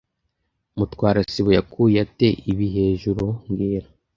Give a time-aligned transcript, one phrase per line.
[0.77, 3.87] Mutwara sibo yakuye ate ibi hejuru mbwira